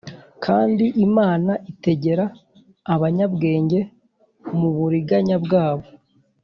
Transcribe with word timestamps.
Kandi 0.45 0.85
imana 1.07 1.51
itegera 1.71 2.25
abanyabwenge 2.93 3.79
muburiganyabwabo 4.57 5.85